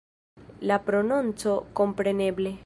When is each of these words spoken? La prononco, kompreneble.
La 0.71 0.79
prononco, 0.87 1.55
kompreneble. 1.73 2.57